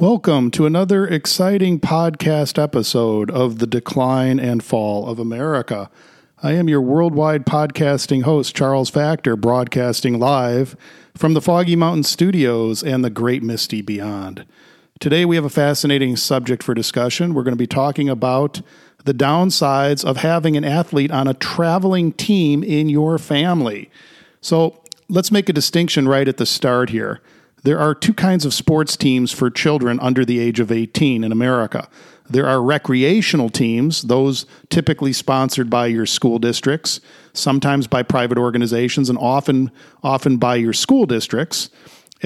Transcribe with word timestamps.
Welcome 0.00 0.50
to 0.50 0.66
another 0.66 1.06
exciting 1.06 1.78
podcast 1.78 2.60
episode 2.60 3.30
of 3.30 3.60
The 3.60 3.66
Decline 3.68 4.40
and 4.40 4.60
Fall 4.60 5.06
of 5.06 5.20
America. 5.20 5.88
I 6.42 6.54
am 6.54 6.68
your 6.68 6.80
worldwide 6.80 7.46
podcasting 7.46 8.24
host, 8.24 8.56
Charles 8.56 8.90
Factor, 8.90 9.36
broadcasting 9.36 10.18
live 10.18 10.76
from 11.16 11.34
the 11.34 11.40
Foggy 11.40 11.76
Mountain 11.76 12.02
Studios 12.02 12.82
and 12.82 13.04
the 13.04 13.08
Great 13.08 13.44
Misty 13.44 13.82
Beyond. 13.82 14.44
Today, 14.98 15.24
we 15.24 15.36
have 15.36 15.44
a 15.44 15.48
fascinating 15.48 16.16
subject 16.16 16.64
for 16.64 16.74
discussion. 16.74 17.32
We're 17.32 17.44
going 17.44 17.56
to 17.56 17.56
be 17.56 17.68
talking 17.68 18.08
about 18.08 18.62
the 19.04 19.14
downsides 19.14 20.04
of 20.04 20.16
having 20.16 20.56
an 20.56 20.64
athlete 20.64 21.12
on 21.12 21.28
a 21.28 21.34
traveling 21.34 22.10
team 22.10 22.64
in 22.64 22.88
your 22.88 23.16
family. 23.16 23.92
So, 24.40 24.82
let's 25.08 25.30
make 25.30 25.48
a 25.48 25.52
distinction 25.52 26.08
right 26.08 26.26
at 26.26 26.38
the 26.38 26.46
start 26.46 26.90
here. 26.90 27.20
There 27.64 27.78
are 27.78 27.94
two 27.94 28.12
kinds 28.12 28.44
of 28.44 28.52
sports 28.52 28.94
teams 28.94 29.32
for 29.32 29.50
children 29.50 29.98
under 30.00 30.24
the 30.24 30.38
age 30.38 30.60
of 30.60 30.70
18 30.70 31.24
in 31.24 31.32
America. 31.32 31.88
There 32.28 32.46
are 32.46 32.62
recreational 32.62 33.48
teams, 33.48 34.02
those 34.02 34.44
typically 34.68 35.14
sponsored 35.14 35.70
by 35.70 35.86
your 35.86 36.04
school 36.04 36.38
districts, 36.38 37.00
sometimes 37.32 37.86
by 37.86 38.02
private 38.02 38.38
organizations, 38.38 39.08
and 39.08 39.18
often 39.18 39.70
often 40.02 40.36
by 40.36 40.56
your 40.56 40.74
school 40.74 41.06
districts 41.06 41.70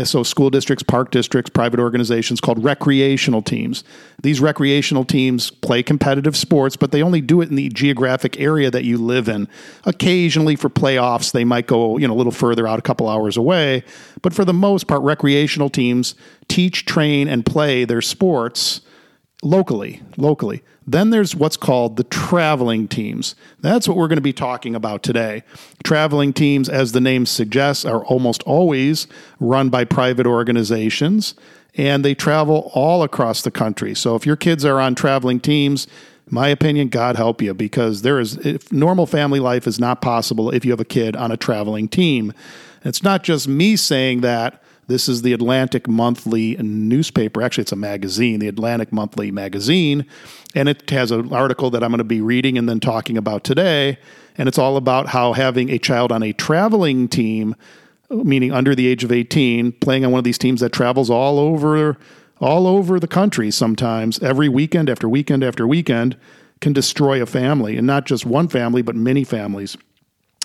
so 0.07 0.23
school 0.23 0.51
districts, 0.51 0.83
park 0.83 1.11
districts, 1.11 1.51
private 1.51 1.81
organizations 1.81 2.41
called 2.41 2.63
recreational 2.63 3.43
teams. 3.43 3.85
These 4.23 4.41
recreational 4.41 5.05
teams 5.05 5.51
play 5.51 5.83
competitive 5.83 6.37
sports, 6.37 6.77
but 6.77 6.93
they 6.93 7.03
only 7.03 7.21
do 7.21 7.41
it 7.41 7.49
in 7.49 7.57
the 7.57 7.69
geographic 7.71 8.39
area 8.39 8.71
that 8.71 8.85
you 8.85 8.99
live 8.99 9.29
in. 9.29 9.49
Occasionally 9.85 10.57
for 10.57 10.69
playoffs, 10.69 11.33
they 11.33 11.45
might 11.45 11.67
go, 11.67 11.99
you 11.99 12.07
know, 12.07 12.15
a 12.15 12.17
little 12.17 12.33
further 12.33 12.67
out, 12.67 12.79
a 12.79 12.83
couple 12.83 13.09
hours 13.09 13.37
away, 13.37 13.83
but 14.23 14.35
for 14.35 14.45
the 14.45 14.53
most 14.53 14.87
part 14.87 15.03
recreational 15.03 15.71
teams 15.71 16.15
teach, 16.49 16.85
train 16.85 17.29
and 17.29 17.45
play 17.45 17.85
their 17.85 18.03
sports 18.03 18.83
locally, 19.43 20.03
locally. 20.17 20.63
Then 20.87 21.11
there's 21.11 21.35
what's 21.35 21.57
called 21.57 21.97
the 21.97 22.05
traveling 22.05 22.89
teams. 22.89 23.35
That's 23.61 23.87
what 23.87 23.97
we're 23.97 24.09
going 24.09 24.17
to 24.17 24.23
be 24.23 24.33
talking 24.33 24.75
about 24.75 25.03
today. 25.03 25.43
Traveling 25.85 26.33
teams, 26.33 26.69
as 26.69 26.93
the 26.93 27.01
name 27.01 27.27
suggests, 27.27 27.85
are 27.85 28.05
almost 28.05 28.43
always 28.45 29.07
run 29.39 29.69
by 29.69 29.85
private 29.85 30.27
organizations 30.27 31.35
and 31.77 32.05
they 32.05 32.15
travel 32.15 32.71
all 32.75 33.03
across 33.03 33.43
the 33.43 33.51
country. 33.51 33.95
So 33.95 34.17
if 34.17 34.27
your 34.27 34.37
kids 34.37 34.65
are 34.65 34.81
on 34.81 34.95
traveling 34.95 35.41
teams, 35.41 35.87
my 36.31 36.49
opinion, 36.49 36.89
God 36.89 37.17
help 37.17 37.41
you, 37.41 37.55
because 37.55 38.03
there 38.03 38.19
is 38.19 38.37
if 38.39 38.71
normal 38.73 39.07
family 39.07 39.41
life 39.41 39.67
is 39.67 39.79
not 39.79 40.03
possible 40.03 40.51
if 40.51 40.65
you 40.65 40.73
have 40.73 40.81
a 40.81 40.85
kid 40.85 41.17
on 41.17 41.31
a 41.31 41.37
traveling 41.37 41.89
team. 41.89 42.33
It's 42.85 43.03
not 43.03 43.23
just 43.23 43.49
me 43.49 43.77
saying 43.77 44.21
that. 44.23 44.63
This 44.89 45.07
is 45.07 45.21
the 45.21 45.35
Atlantic 45.35 45.87
Monthly 45.87 46.57
newspaper. 46.57 47.43
Actually, 47.43 47.63
it's 47.63 47.73
a 47.73 47.77
magazine, 47.77 48.41
the 48.41 48.49
Atlantic 48.49 48.91
Monthly 48.91 49.31
magazine. 49.31 50.07
And 50.55 50.67
it 50.67 50.89
has 50.89 51.11
an 51.11 51.31
article 51.33 51.71
that 51.71 51.85
I'm 51.85 51.91
going 51.91 51.99
to 51.99 52.05
be 52.05 52.23
reading 52.23 52.57
and 52.57 52.67
then 52.67 52.81
talking 52.81 53.19
about 53.19 53.45
today. 53.45 53.99
And 54.39 54.49
it's 54.49 54.59
all 54.59 54.79
about 54.79 55.09
how 55.09 55.35
having 55.35 55.69
a 55.69 55.79
child 55.79 56.11
on 56.11 56.23
a 56.23 56.33
traveling 56.33 57.07
team, 57.07 57.55
meaning 58.11 58.51
under 58.51 58.75
the 58.75 58.87
age 58.87 59.05
of 59.05 59.13
18, 59.13 59.73
playing 59.73 60.07
on 60.07 60.11
one 60.11 60.19
of 60.21 60.25
these 60.25 60.39
teams 60.39 60.61
that 60.61 60.73
travels 60.73 61.11
all 61.11 61.39
over 61.39 61.97
all 62.41 62.67
over 62.67 63.01
the 63.01 63.09
country 63.09 63.51
sometimes, 63.51 64.21
every 64.21 64.49
weekend 64.49 64.89
after 64.89 65.09
weekend 65.09 65.43
after 65.43 65.67
weekend, 65.67 66.17
can 66.61 66.73
destroy 66.73 67.21
a 67.21 67.27
family. 67.27 67.77
And 67.77 67.87
not 67.87 68.07
just 68.07 68.25
one 68.25 68.49
family, 68.49 68.81
but 68.81 68.95
many 68.95 69.25
families. 69.25 69.77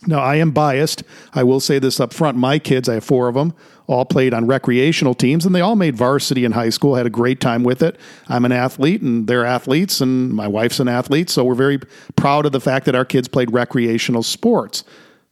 Now, 0.08 0.20
I 0.20 0.36
am 0.36 0.52
biased. 0.52 1.04
I 1.34 1.44
will 1.44 1.59
say 1.59 1.80
this 1.80 2.00
up 2.00 2.14
front. 2.14 2.38
My 2.38 2.59
kids, 2.59 2.90
I 2.90 2.96
have 2.96 3.04
four 3.04 3.28
of 3.28 3.36
them, 3.36 3.54
all 3.88 4.06
played 4.06 4.34
on 4.34 4.48
recreational 4.48 5.14
teams, 5.14 5.46
and 5.46 5.56
they 5.56 5.62
all 5.62 5.76
made 5.76 5.96
varsity 5.96 6.46
in 6.46 6.52
high 6.52 6.70
school, 6.70 6.96
had 6.96 7.06
a 7.06 7.09
great 7.12 7.40
time 7.40 7.64
with 7.64 7.82
it. 7.82 7.98
I'm 8.28 8.46
an 8.46 8.52
athlete, 8.52 9.02
and 9.02 9.28
they're 9.28 9.46
athletes, 9.46 10.02
and 10.02 10.34
my 10.34 10.48
wife's 10.48 10.80
an 10.80 10.88
athlete. 10.88 11.30
So 11.30 11.44
we're 11.44 11.56
very 11.56 11.80
proud 12.16 12.46
of 12.46 12.52
the 12.52 12.62
fact 12.62 12.86
that 12.86 12.96
our 12.96 13.06
kids 13.06 13.28
played 13.28 13.52
recreational 13.52 14.24
sports. 14.24 14.84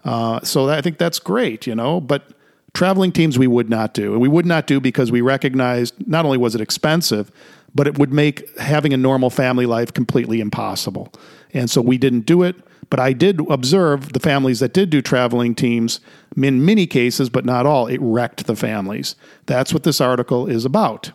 Uh, 0.04 0.42
so 0.42 0.70
I 0.70 0.82
think 0.82 0.98
that's 0.98 1.20
great, 1.20 1.68
you 1.68 1.76
know, 1.76 2.02
but 2.02 2.32
traveling 2.74 3.12
teams 3.12 3.38
we 3.38 3.48
would 3.48 3.70
not 3.70 3.94
do. 3.94 4.14
And 4.14 4.22
we 4.22 4.28
would 4.28 4.46
not 4.46 4.68
do 4.68 4.80
because 4.80 5.12
we 5.12 5.22
recognized 5.22 5.94
not 6.08 6.26
only 6.26 6.38
was 6.38 6.56
it 6.56 6.62
expensive, 6.62 7.32
but 7.76 7.88
it 7.88 7.98
would 7.98 8.12
make 8.12 8.58
having 8.58 8.94
a 8.94 8.98
normal 8.98 9.30
family 9.30 9.66
life 9.66 9.94
completely 9.94 10.40
impossible. 10.40 11.12
And 11.54 11.70
so 11.70 11.82
we 11.82 11.98
didn't 11.98 12.22
do 12.22 12.44
it. 12.44 12.56
But 12.92 13.00
I 13.00 13.14
did 13.14 13.40
observe 13.50 14.14
the 14.14 14.20
families 14.20 14.60
that 14.60 14.74
did 14.74 14.92
do 14.92 15.02
traveling 15.02 15.56
teams, 15.56 16.02
in 16.38 16.64
many 16.64 16.86
cases, 16.86 17.30
but 17.30 17.46
not 17.46 17.66
all, 17.66 17.88
it 17.88 18.00
wrecked 18.02 18.46
the 18.46 18.56
families. 18.56 19.16
That's 19.48 19.74
what 19.74 19.84
this 19.84 20.02
article 20.02 20.46
is 20.46 20.66
about. 20.66 21.12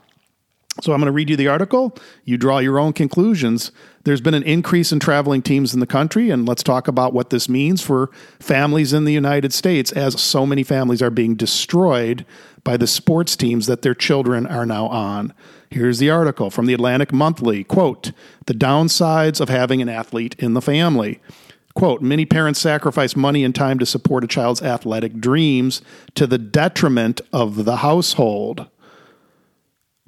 So 0.83 0.93
I'm 0.93 1.01
going 1.01 1.07
to 1.07 1.13
read 1.13 1.31
you 1.31 1.37
the 1.37 1.49
article. 1.49 1.97
You 2.25 2.39
draw 2.39 2.59
your 2.59 2.79
own 2.79 2.93
conclusions. 2.93 3.73
There's 4.05 4.21
been 4.23 4.35
an 4.35 4.43
increase 4.43 4.91
in 4.91 5.01
traveling 5.01 5.43
teams 5.43 5.75
in 5.75 5.81
the 5.81 5.87
country, 5.87 6.31
and 6.31 6.49
let's 6.49 6.63
talk 6.63 6.89
about 6.89 7.13
what 7.13 7.31
this 7.31 7.49
means 7.49 7.83
for 7.83 8.11
families 8.41 8.93
in 8.93 9.05
the 9.05 9.13
United 9.13 9.53
States 9.53 9.93
as 9.93 10.21
so 10.21 10.47
many 10.47 10.63
families 10.63 11.03
are 11.03 11.11
being 11.11 11.35
destroyed 11.35 12.25
by 12.65 12.79
the 12.79 12.87
sports 12.87 13.37
teams 13.37 13.67
that 13.67 13.83
their 13.83 13.95
children 13.95 14.47
are 14.47 14.67
now 14.67 14.87
on. 14.89 15.35
Here's 15.71 15.99
the 15.99 16.11
article 16.11 16.51
from 16.51 16.67
the 16.67 16.75
Atlantic 16.75 17.13
Monthly. 17.13 17.65
Quote, 17.65 18.13
the 18.47 18.55
downsides 18.55 19.41
of 19.41 19.51
having 19.51 19.83
an 19.83 19.89
athlete 19.91 20.37
in 20.39 20.55
the 20.55 20.63
family. 20.63 21.21
Quote 21.77 22.01
Many 22.01 22.25
parents 22.25 22.59
sacrifice 22.59 23.15
money 23.15 23.45
and 23.45 23.55
time 23.55 23.79
to 23.79 23.87
support 23.87 24.25
a 24.25 24.27
child's 24.27 24.63
athletic 24.63 25.21
dreams 25.21 25.83
to 26.15 26.27
the 26.27 26.39
detriment 26.39 27.21
of 27.35 27.67
the 27.67 27.77
household. 27.77 28.67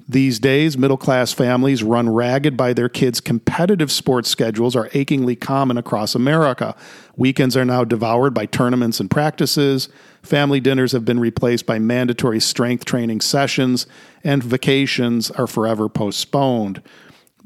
These 0.07 0.39
days, 0.39 0.79
middle 0.79 0.97
class 0.97 1.31
families 1.31 1.83
run 1.83 2.09
ragged 2.09 2.57
by 2.57 2.73
their 2.73 2.89
kids' 2.89 3.21
competitive 3.21 3.91
sports 3.91 4.27
schedules 4.29 4.75
are 4.75 4.89
achingly 4.95 5.35
common 5.35 5.77
across 5.77 6.15
America. 6.15 6.75
Weekends 7.15 7.55
are 7.55 7.65
now 7.65 7.83
devoured 7.83 8.33
by 8.33 8.47
tournaments 8.47 8.99
and 8.99 9.11
practices. 9.11 9.89
Family 10.23 10.59
dinners 10.59 10.93
have 10.93 11.05
been 11.05 11.19
replaced 11.19 11.67
by 11.67 11.77
mandatory 11.77 12.39
strength 12.39 12.83
training 12.83 13.21
sessions, 13.21 13.85
and 14.23 14.43
vacations 14.43 15.29
are 15.29 15.45
forever 15.45 15.87
postponed 15.87 16.81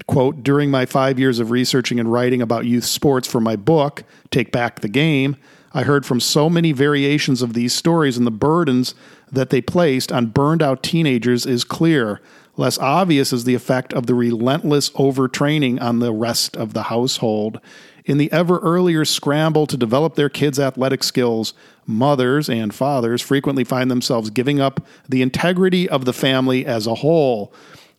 quote, 0.08 0.44
during 0.44 0.72
my 0.72 0.86
five 0.86 1.20
years 1.20 1.40
of 1.40 1.52
researching 1.52 2.00
and 2.00 2.12
writing 2.12 2.42
about 2.42 2.66
youth 2.66 2.86
sports 2.86 3.28
for 3.28 3.40
my 3.40 3.56
book, 3.56 4.04
Take 4.32 4.52
Back 4.52 4.82
the 4.82 4.90
Game, 4.90 5.36
I 5.74 5.84
heard 5.84 6.06
from 6.06 6.20
so 6.20 6.50
many 6.50 6.72
variations 6.72 7.42
of 7.42 7.54
these 7.54 7.74
stories, 7.74 8.18
and 8.18 8.28
the 8.28 8.32
burdens 8.32 8.94
that 9.32 9.50
they 9.50 9.62
placed 9.62 10.12
on 10.12 10.28
burned 10.28 10.62
out 10.62 10.84
teenagers 10.84 11.46
is 11.46 11.64
clear. 11.64 12.22
Less 12.56 12.78
obvious 12.78 13.34
is 13.34 13.46
the 13.46 13.56
effect 13.56 13.94
of 13.94 14.06
the 14.06 14.14
relentless 14.14 14.92
overtraining 14.92 15.82
on 15.82 15.98
the 15.98 16.14
rest 16.14 16.56
of 16.56 16.74
the 16.74 16.84
household. 16.84 17.60
In 18.06 18.20
the 18.20 18.32
ever 18.32 18.60
earlier 18.60 19.06
scramble 19.06 19.66
to 19.66 19.78
develop 19.78 20.14
their 20.14 20.30
kids' 20.30 20.60
athletic 20.60 21.02
skills, 21.02 21.56
mothers 21.88 22.50
and 22.50 22.74
fathers 22.74 23.22
frequently 23.22 23.64
find 23.64 23.90
themselves 23.90 24.30
giving 24.30 24.60
up 24.60 24.86
the 25.10 25.24
integrity 25.24 25.90
of 25.90 26.06
the 26.06 26.14
family 26.14 26.66
as 26.66 26.86
a 26.86 26.96
whole. 26.96 27.52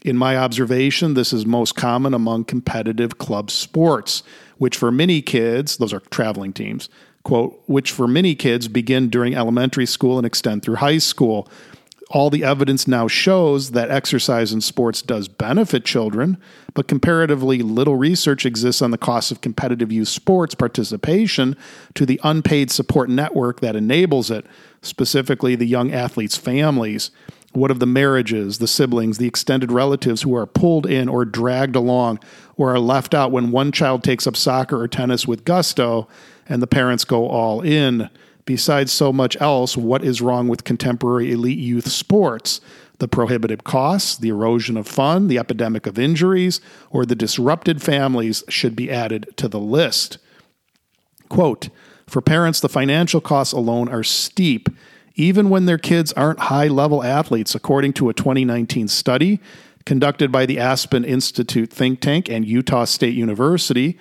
In 0.04 0.19
my 0.19 0.37
observation, 0.37 1.15
this 1.15 1.32
is 1.32 1.47
most 1.47 1.76
common 1.76 2.12
among 2.12 2.44
competitive 2.44 3.16
club 3.16 3.50
sports, 3.50 4.22
which 4.59 4.76
for 4.76 4.92
many 4.92 5.22
kids, 5.22 5.78
those 5.78 5.94
are 5.94 6.00
traveling 6.00 6.53
teams, 6.53 6.91
quote, 7.22 7.62
which 7.66 7.91
for 7.91 8.06
many 8.06 8.34
kids 8.34 8.69
begin 8.69 9.09
during 9.09 9.34
elementary 9.34 9.87
school 9.87 10.19
and 10.19 10.26
extend 10.26 10.62
through 10.62 10.76
high 10.76 10.98
school. 10.98 11.48
All 12.10 12.28
the 12.28 12.44
evidence 12.44 12.87
now 12.87 13.09
shows 13.09 13.70
that 13.70 13.91
exercise 13.91 14.53
in 14.53 14.60
sports 14.60 15.00
does 15.00 15.26
benefit 15.26 15.87
children, 15.87 16.37
but 16.75 16.87
comparatively 16.87 17.62
little 17.62 17.97
research 17.97 18.44
exists 18.44 18.82
on 18.82 18.91
the 18.91 18.98
cost 18.98 19.32
of 19.32 19.41
competitive 19.41 19.91
youth 19.91 20.09
sports 20.09 20.54
participation 20.54 21.56
to 21.94 22.04
the 22.04 22.20
unpaid 22.22 22.70
support 22.70 23.09
network 23.09 23.60
that 23.60 23.75
enables 23.75 24.31
it, 24.31 24.44
specifically 24.82 25.56
the 25.56 25.64
young 25.64 25.93
athletes' 25.93 26.37
families. 26.37 27.10
What 27.54 27.70
of 27.70 27.78
the 27.78 27.87
marriages, 27.87 28.59
the 28.59 28.66
siblings, 28.66 29.19
the 29.19 29.28
extended 29.28 29.70
relatives 29.70 30.22
who 30.22 30.34
are 30.34 30.44
pulled 30.44 30.87
in 30.87 31.08
or 31.08 31.25
dragged 31.25 31.76
along 31.76 32.19
or 32.56 32.75
are 32.75 32.81
left 32.81 33.14
out 33.14 33.31
when 33.31 33.52
one 33.52 33.70
child 33.70 34.02
takes 34.02 34.26
up 34.26 34.37
soccer 34.37 34.81
or 34.81 34.88
tennis 34.88 35.28
with 35.28 35.44
gusto 35.44 36.08
and 36.49 36.61
the 36.61 36.67
parents 36.67 37.05
go 37.05 37.28
all 37.28 37.61
in? 37.61 38.11
Besides 38.44 38.93
so 38.93 39.12
much 39.12 39.40
else, 39.40 39.76
what 39.76 40.05
is 40.05 40.20
wrong 40.20 40.49
with 40.49 40.64
contemporary 40.64 41.31
elite 41.31 41.58
youth 41.58 41.88
sports? 41.88 42.61
The 42.99 43.06
prohibitive 43.06 43.62
costs, 43.62 44.17
the 44.17 44.31
erosion 44.31 44.76
of 44.76 44.88
fun, 44.88 45.28
the 45.28 45.38
epidemic 45.38 45.87
of 45.87 45.96
injuries, 45.96 46.61
or 46.90 47.06
the 47.06 47.14
disrupted 47.14 47.81
families 47.81 48.43
should 48.49 48.75
be 48.75 48.90
added 48.90 49.28
to 49.37 49.46
the 49.46 49.61
list. 49.61 50.19
Quote 51.28 51.69
For 52.08 52.20
parents, 52.20 52.58
the 52.58 52.69
financial 52.69 53.20
costs 53.20 53.52
alone 53.52 53.88
are 53.88 54.02
steep 54.02 54.69
even 55.14 55.50
when 55.50 55.66
their 55.66 55.78
kids 55.78 56.12
aren't 56.12 56.38
high 56.40 56.69
level 56.69 57.02
athletes, 57.02 57.55
according 57.55 57.93
to 57.94 58.08
a 58.08 58.14
2019 58.14 58.88
study 58.88 59.40
conducted 59.84 60.32
by 60.32 60.46
the 60.46 60.58
Aspen 60.58 61.05
Institute 61.05 61.70
think 61.70 62.00
tank 62.00 62.28
and 62.28 62.46
Utah 62.46 62.84
State 62.84 63.14
University. 63.14 63.99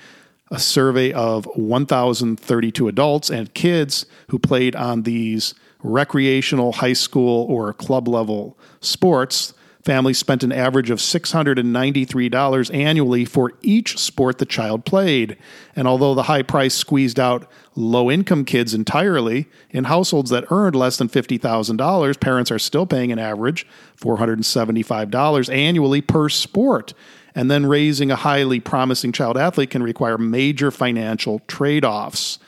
A 0.52 0.60
survey 0.60 1.12
of 1.12 1.46
1,032 1.56 2.88
adults 2.88 3.30
and 3.30 3.54
kids 3.54 4.06
who 4.30 4.38
played 4.38 4.76
on 4.76 5.02
these 5.02 5.56
recreational, 5.82 6.74
high 6.74 6.94
school, 6.94 7.46
or 7.50 7.74
club 7.74 8.08
level 8.08 8.58
sports. 8.80 9.54
Families 9.84 10.18
spent 10.18 10.44
an 10.44 10.54
average 10.54 10.90
of 10.90 11.00
$693 11.00 12.74
annually 12.74 13.26
for 13.26 13.52
each 13.62 13.98
sport 13.98 14.38
the 14.38 14.46
child 14.46 14.86
played. 14.86 15.38
And 15.76 15.90
although 15.90 16.16
the 16.16 16.24
high 16.24 16.44
price 16.44 16.74
squeezed 16.74 17.20
out 17.20 17.52
low 17.76 18.10
income 18.10 18.46
kids 18.46 18.74
entirely, 18.74 19.48
in 19.72 19.84
households 19.86 20.30
that 20.30 20.46
earned 20.50 20.78
less 20.78 20.96
than 20.96 21.10
$50,000, 21.10 22.20
parents 22.22 22.50
are 22.50 22.60
still 22.60 22.86
paying 22.86 23.12
an 23.12 23.20
average 23.20 23.68
$475 24.00 25.54
annually 25.54 26.02
per 26.02 26.30
sport. 26.30 26.94
And 27.36 27.52
then 27.52 27.66
raising 27.66 28.10
a 28.10 28.16
highly 28.16 28.62
promising 28.62 29.12
child 29.12 29.38
athlete 29.38 29.72
can 29.72 29.84
require 29.84 30.18
major 30.18 30.72
financial 30.72 31.40
trade 31.48 31.84
offs. 31.84 32.40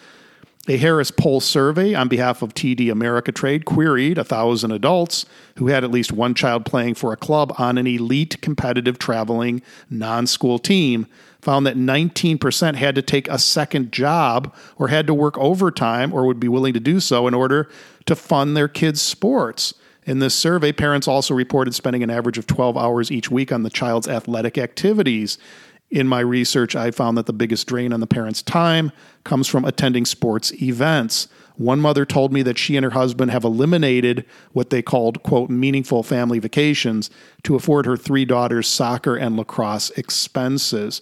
A 0.67 0.77
Harris 0.77 1.12
Poll 1.12 1.41
survey 1.41 1.94
on 1.94 2.07
behalf 2.07 2.41
of 2.41 2.56
TD 2.56 2.88
Ameritrade 2.88 3.65
queried 3.65 4.17
1,000 4.17 4.71
adults 4.71 5.27
who 5.57 5.67
had 5.67 5.83
at 5.83 5.91
least 5.91 6.12
one 6.12 6.33
child 6.33 6.65
playing 6.65 6.95
for 6.95 7.13
a 7.13 7.17
club 7.17 7.53
on 7.59 7.77
an 7.77 7.85
elite 7.85 8.41
competitive 8.41 8.97
traveling 8.97 9.62
non 9.91 10.25
school 10.25 10.57
team, 10.57 11.06
found 11.39 11.67
that 11.67 11.77
19% 11.77 12.73
had 12.73 12.95
to 12.95 13.03
take 13.03 13.27
a 13.27 13.38
second 13.38 13.91
job 13.91 14.56
or 14.77 14.88
had 14.88 15.06
to 15.06 15.13
work 15.13 15.38
overtime 15.38 16.12
or 16.12 16.25
would 16.25 16.39
be 16.39 16.47
willing 16.47 16.73
to 16.73 16.79
do 16.79 17.00
so 17.00 17.27
in 17.27 17.35
order 17.35 17.69
to 18.07 18.15
fund 18.15 18.57
their 18.57 18.67
kids' 18.67 19.03
sports. 19.03 19.75
In 20.07 20.17
this 20.17 20.33
survey, 20.33 20.71
parents 20.71 21.07
also 21.07 21.35
reported 21.35 21.75
spending 21.75 22.01
an 22.01 22.09
average 22.09 22.39
of 22.39 22.47
12 22.47 22.75
hours 22.75 23.12
each 23.12 23.29
week 23.29 23.51
on 23.51 23.62
the 23.62 23.69
child's 23.69 24.07
athletic 24.07 24.57
activities 24.57 25.38
in 25.91 26.07
my 26.07 26.19
research, 26.19 26.75
I 26.75 26.91
found 26.91 27.17
that 27.17 27.25
the 27.25 27.33
biggest 27.33 27.67
drain 27.67 27.93
on 27.93 27.99
the 27.99 28.07
parents' 28.07 28.41
time 28.41 28.91
comes 29.23 29.47
from 29.47 29.65
attending 29.65 30.05
sports 30.05 30.51
events. 30.61 31.27
One 31.55 31.79
mother 31.79 32.05
told 32.05 32.33
me 32.33 32.41
that 32.41 32.57
she 32.57 32.75
and 32.75 32.83
her 32.83 32.91
husband 32.91 33.31
have 33.31 33.43
eliminated 33.43 34.25
what 34.51 34.71
they 34.71 34.81
called, 34.81 35.23
quote, 35.23 35.49
meaningful 35.49 36.03
family 36.03 36.39
vacations 36.39 37.09
to 37.43 37.55
afford 37.55 37.85
her 37.85 37.95
three 37.95 38.25
daughters 38.25 38.67
soccer 38.67 39.15
and 39.15 39.37
lacrosse 39.37 39.89
expenses. 39.91 41.01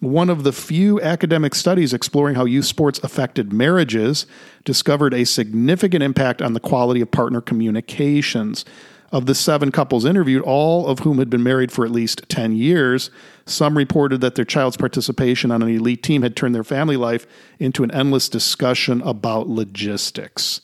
One 0.00 0.28
of 0.28 0.42
the 0.42 0.52
few 0.52 1.00
academic 1.00 1.54
studies 1.54 1.94
exploring 1.94 2.34
how 2.34 2.44
youth 2.44 2.64
sports 2.64 2.98
affected 3.04 3.52
marriages 3.52 4.26
discovered 4.64 5.14
a 5.14 5.24
significant 5.24 6.02
impact 6.02 6.42
on 6.42 6.54
the 6.54 6.60
quality 6.60 7.00
of 7.00 7.12
partner 7.12 7.40
communications. 7.40 8.64
Of 9.12 9.26
the 9.26 9.34
seven 9.34 9.70
couples 9.70 10.06
interviewed, 10.06 10.42
all 10.42 10.88
of 10.88 11.00
whom 11.00 11.18
had 11.18 11.28
been 11.28 11.42
married 11.42 11.70
for 11.70 11.84
at 11.84 11.90
least 11.90 12.22
10 12.30 12.56
years, 12.56 13.10
some 13.44 13.76
reported 13.76 14.22
that 14.22 14.36
their 14.36 14.46
child's 14.46 14.78
participation 14.78 15.50
on 15.50 15.62
an 15.62 15.68
elite 15.68 16.02
team 16.02 16.22
had 16.22 16.34
turned 16.34 16.54
their 16.54 16.64
family 16.64 16.96
life 16.96 17.26
into 17.58 17.84
an 17.84 17.90
endless 17.90 18.30
discussion 18.30 19.02
about 19.02 19.48
logistics. 19.48 20.62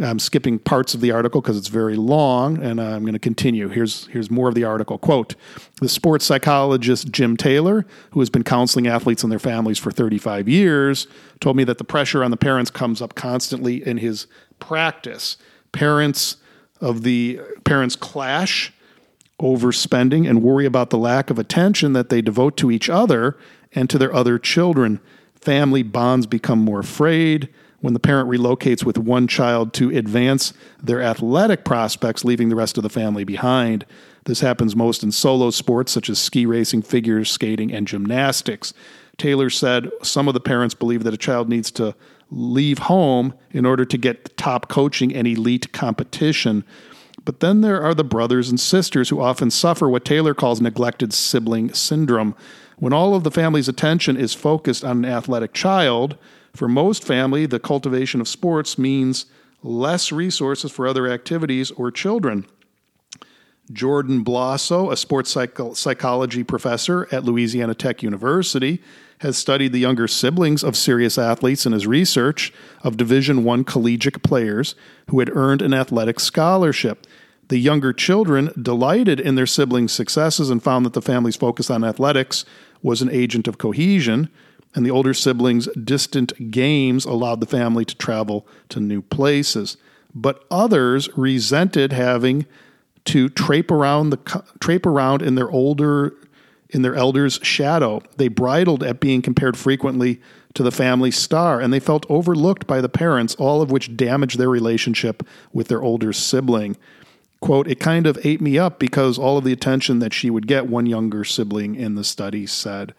I'm 0.00 0.20
skipping 0.20 0.60
parts 0.60 0.94
of 0.94 1.00
the 1.00 1.10
article 1.10 1.40
because 1.40 1.56
it's 1.56 1.68
very 1.68 1.96
long, 1.96 2.62
and 2.62 2.80
I'm 2.80 3.02
going 3.02 3.14
to 3.14 3.18
continue. 3.18 3.68
Here's, 3.68 4.06
here's 4.06 4.30
more 4.30 4.48
of 4.48 4.54
the 4.54 4.62
article. 4.62 4.98
Quote 4.98 5.34
The 5.80 5.88
sports 5.88 6.24
psychologist 6.24 7.10
Jim 7.10 7.36
Taylor, 7.36 7.86
who 8.12 8.20
has 8.20 8.30
been 8.30 8.44
counseling 8.44 8.86
athletes 8.86 9.22
and 9.22 9.32
their 9.32 9.40
families 9.40 9.78
for 9.78 9.90
35 9.90 10.48
years, 10.48 11.08
told 11.40 11.56
me 11.56 11.64
that 11.64 11.78
the 11.78 11.84
pressure 11.84 12.22
on 12.22 12.30
the 12.30 12.36
parents 12.36 12.70
comes 12.70 13.02
up 13.02 13.14
constantly 13.14 13.84
in 13.84 13.96
his 13.96 14.28
practice. 14.60 15.36
Parents 15.72 16.36
of 16.80 17.02
the 17.02 17.40
parents 17.64 17.96
clash 17.96 18.72
over 19.38 19.72
spending 19.72 20.26
and 20.26 20.42
worry 20.42 20.66
about 20.66 20.90
the 20.90 20.98
lack 20.98 21.30
of 21.30 21.38
attention 21.38 21.92
that 21.94 22.10
they 22.10 22.20
devote 22.20 22.56
to 22.58 22.70
each 22.70 22.88
other 22.88 23.36
and 23.72 23.88
to 23.90 23.98
their 23.98 24.14
other 24.14 24.38
children. 24.38 25.00
Family 25.34 25.82
bonds 25.82 26.26
become 26.26 26.58
more 26.58 26.82
frayed 26.82 27.48
when 27.80 27.94
the 27.94 28.00
parent 28.00 28.28
relocates 28.28 28.84
with 28.84 28.98
one 28.98 29.26
child 29.26 29.72
to 29.72 29.90
advance 29.96 30.52
their 30.82 31.00
athletic 31.00 31.64
prospects, 31.64 32.24
leaving 32.24 32.50
the 32.50 32.56
rest 32.56 32.76
of 32.76 32.82
the 32.82 32.90
family 32.90 33.24
behind. 33.24 33.86
This 34.24 34.40
happens 34.40 34.76
most 34.76 35.02
in 35.02 35.12
solo 35.12 35.48
sports 35.50 35.90
such 35.92 36.10
as 36.10 36.18
ski 36.18 36.44
racing, 36.44 36.82
figure 36.82 37.24
skating, 37.24 37.72
and 37.72 37.86
gymnastics. 37.86 38.74
Taylor 39.16 39.48
said 39.48 39.90
some 40.02 40.28
of 40.28 40.34
the 40.34 40.40
parents 40.40 40.74
believe 40.74 41.04
that 41.04 41.14
a 41.14 41.18
child 41.18 41.48
needs 41.48 41.70
to 41.72 41.94
leave 42.30 42.78
home 42.78 43.34
in 43.50 43.66
order 43.66 43.84
to 43.84 43.98
get 43.98 44.36
top 44.36 44.68
coaching 44.68 45.14
and 45.14 45.26
elite 45.26 45.72
competition. 45.72 46.64
But 47.24 47.40
then 47.40 47.60
there 47.60 47.82
are 47.82 47.94
the 47.94 48.04
brothers 48.04 48.48
and 48.48 48.58
sisters 48.58 49.08
who 49.08 49.20
often 49.20 49.50
suffer 49.50 49.88
what 49.88 50.04
Taylor 50.04 50.34
calls 50.34 50.60
neglected 50.60 51.12
sibling 51.12 51.72
syndrome. 51.74 52.34
When 52.78 52.92
all 52.92 53.14
of 53.14 53.24
the 53.24 53.30
family's 53.30 53.68
attention 53.68 54.16
is 54.16 54.32
focused 54.32 54.84
on 54.84 55.04
an 55.04 55.10
athletic 55.10 55.52
child, 55.52 56.16
for 56.54 56.66
most 56.66 57.04
family, 57.04 57.46
the 57.46 57.60
cultivation 57.60 58.20
of 58.20 58.28
sports 58.28 58.78
means 58.78 59.26
less 59.62 60.10
resources 60.10 60.72
for 60.72 60.86
other 60.86 61.06
activities 61.06 61.70
or 61.72 61.90
children. 61.90 62.46
Jordan 63.72 64.24
Blazo, 64.24 64.90
a 64.90 64.96
sports 64.96 65.36
psychology 65.78 66.42
professor 66.42 67.06
at 67.12 67.24
Louisiana 67.24 67.74
Tech 67.74 68.02
University, 68.02 68.82
has 69.18 69.36
studied 69.36 69.72
the 69.72 69.78
younger 69.78 70.08
siblings 70.08 70.64
of 70.64 70.76
serious 70.76 71.18
athletes 71.18 71.66
in 71.66 71.72
his 71.72 71.86
research 71.86 72.52
of 72.82 72.96
Division 72.96 73.44
One 73.44 73.64
collegiate 73.64 74.22
players 74.22 74.74
who 75.08 75.18
had 75.18 75.34
earned 75.36 75.62
an 75.62 75.74
athletic 75.74 76.18
scholarship. 76.18 77.06
The 77.48 77.58
younger 77.58 77.92
children 77.92 78.50
delighted 78.60 79.20
in 79.20 79.34
their 79.34 79.46
siblings' 79.46 79.92
successes 79.92 80.50
and 80.50 80.62
found 80.62 80.86
that 80.86 80.94
the 80.94 81.02
family's 81.02 81.36
focus 81.36 81.68
on 81.68 81.84
athletics 81.84 82.44
was 82.82 83.02
an 83.02 83.10
agent 83.10 83.46
of 83.46 83.58
cohesion, 83.58 84.30
and 84.74 84.86
the 84.86 84.90
older 84.90 85.12
siblings' 85.12 85.68
distant 85.72 86.50
games 86.50 87.04
allowed 87.04 87.40
the 87.40 87.46
family 87.46 87.84
to 87.84 87.96
travel 87.96 88.46
to 88.70 88.80
new 88.80 89.02
places. 89.02 89.76
But 90.14 90.44
others 90.50 91.08
resented 91.16 91.92
having 91.92 92.46
to 93.06 93.28
trape 93.28 93.70
around 93.70 94.10
the 94.10 94.44
trape 94.60 94.86
around 94.86 95.22
in 95.22 95.34
their 95.34 95.50
older 95.50 96.14
in 96.68 96.82
their 96.82 96.94
elders' 96.94 97.40
shadow. 97.42 98.02
They 98.16 98.28
bridled 98.28 98.82
at 98.82 99.00
being 99.00 99.22
compared 99.22 99.56
frequently 99.56 100.20
to 100.54 100.62
the 100.62 100.70
family 100.70 101.10
star, 101.10 101.60
and 101.60 101.72
they 101.72 101.80
felt 101.80 102.06
overlooked 102.08 102.66
by 102.66 102.80
the 102.80 102.88
parents, 102.88 103.34
all 103.36 103.62
of 103.62 103.70
which 103.70 103.96
damaged 103.96 104.38
their 104.38 104.48
relationship 104.48 105.24
with 105.52 105.68
their 105.68 105.82
older 105.82 106.12
sibling. 106.12 106.76
Quote, 107.40 107.68
it 107.68 107.80
kind 107.80 108.06
of 108.06 108.18
ate 108.24 108.40
me 108.40 108.58
up 108.58 108.78
because 108.78 109.18
all 109.18 109.38
of 109.38 109.44
the 109.44 109.52
attention 109.52 109.98
that 110.00 110.12
she 110.12 110.28
would 110.28 110.46
get, 110.46 110.66
one 110.66 110.86
younger 110.86 111.24
sibling 111.24 111.74
in 111.74 111.94
the 111.94 112.04
study 112.04 112.46
said. 112.46 112.94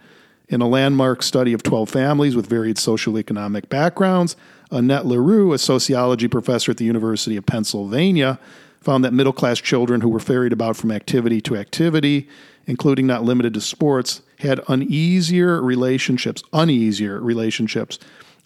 In 0.47 0.61
a 0.61 0.67
landmark 0.67 1.23
study 1.23 1.53
of 1.53 1.63
12 1.63 1.89
families 1.89 2.35
with 2.35 2.47
varied 2.47 2.77
socioeconomic 2.77 3.69
backgrounds, 3.69 4.35
Annette 4.71 5.03
Lareau, 5.03 5.53
a 5.53 5.57
sociology 5.57 6.27
professor 6.27 6.71
at 6.71 6.77
the 6.77 6.85
University 6.85 7.37
of 7.37 7.45
Pennsylvania, 7.45 8.39
found 8.81 9.03
that 9.03 9.13
middle 9.13 9.33
class 9.33 9.59
children 9.59 10.01
who 10.01 10.09
were 10.09 10.19
ferried 10.19 10.53
about 10.53 10.75
from 10.75 10.91
activity 10.91 11.39
to 11.41 11.55
activity 11.55 12.27
including 12.67 13.07
not 13.07 13.23
limited 13.23 13.53
to 13.53 13.61
sports, 13.61 14.21
had 14.39 14.61
uneasier 14.67 15.61
relationships, 15.61 16.43
uneasier 16.53 17.19
relationships 17.19 17.99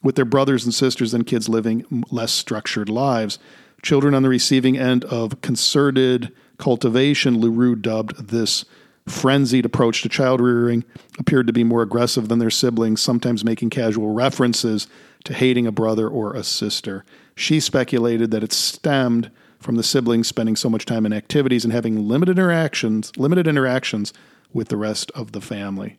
with 0.03 0.15
their 0.15 0.25
brothers 0.25 0.65
and 0.65 0.73
sisters 0.73 1.11
than 1.11 1.23
kids 1.23 1.49
living 1.49 1.85
less 2.11 2.31
structured 2.31 2.89
lives. 2.89 3.39
Children 3.81 4.13
on 4.13 4.23
the 4.23 4.29
receiving 4.29 4.77
end 4.77 5.03
of 5.05 5.41
concerted 5.41 6.31
cultivation, 6.57 7.41
Lareau 7.41 7.79
dubbed 7.79 8.29
this 8.29 8.65
frenzied 9.07 9.65
approach 9.65 10.01
to 10.01 10.09
child 10.09 10.41
rearing, 10.41 10.83
appeared 11.19 11.47
to 11.47 11.53
be 11.53 11.63
more 11.63 11.83
aggressive 11.83 12.27
than 12.27 12.39
their 12.39 12.49
siblings, 12.49 13.01
sometimes 13.01 13.45
making 13.45 13.69
casual 13.69 14.13
references 14.13 14.87
to 15.23 15.33
hating 15.33 15.67
a 15.67 15.71
brother 15.71 16.07
or 16.07 16.33
a 16.33 16.43
sister. 16.43 17.05
She 17.35 17.59
speculated 17.59 18.31
that 18.31 18.43
it 18.43 18.53
stemmed 18.53 19.29
from 19.65 19.75
the 19.75 19.83
siblings 19.83 20.27
spending 20.27 20.55
so 20.55 20.69
much 20.69 20.85
time 20.85 21.07
in 21.07 21.11
activities 21.11 21.63
and 21.63 21.73
having 21.73 22.07
limited 22.07 22.37
interactions, 22.37 23.11
limited 23.17 23.47
interactions 23.47 24.13
with 24.53 24.67
the 24.67 24.77
rest 24.77 25.11
of 25.15 25.31
the 25.31 25.41
family. 25.41 25.97